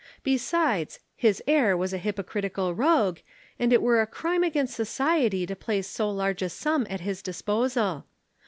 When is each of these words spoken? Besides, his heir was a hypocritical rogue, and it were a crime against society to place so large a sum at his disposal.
Besides, 0.23 0.99
his 1.15 1.43
heir 1.45 1.77
was 1.77 1.93
a 1.93 1.99
hypocritical 1.99 2.73
rogue, 2.73 3.19
and 3.59 3.71
it 3.71 3.83
were 3.83 4.01
a 4.01 4.07
crime 4.07 4.41
against 4.41 4.73
society 4.73 5.45
to 5.45 5.55
place 5.55 5.85
so 5.87 6.09
large 6.09 6.41
a 6.41 6.49
sum 6.49 6.87
at 6.89 7.01
his 7.01 7.21
disposal. 7.21 8.05